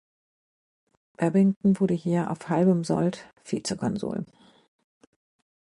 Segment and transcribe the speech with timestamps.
[1.17, 4.25] Babington wurde hier, auf halbem Sold, Vize-Konsul.